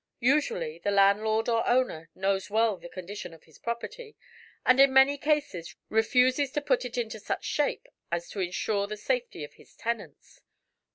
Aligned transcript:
Usually 0.23 0.79
the 0.79 0.89
landlord 0.89 1.47
or 1.47 1.63
owner 1.67 2.09
knows 2.15 2.49
well 2.49 2.75
the 2.77 2.89
condition 2.89 3.35
of 3.35 3.43
his 3.43 3.59
property 3.59 4.15
and 4.65 4.79
in 4.79 4.91
many 4.91 5.15
cases 5.15 5.75
refuses 5.89 6.49
to 6.53 6.59
put 6.61 6.83
it 6.85 6.97
into 6.97 7.19
such 7.19 7.45
shape 7.45 7.85
as 8.11 8.27
to 8.29 8.39
insure 8.39 8.87
the 8.87 8.97
safety 8.97 9.43
of 9.43 9.53
his 9.53 9.75
tenants. 9.75 10.41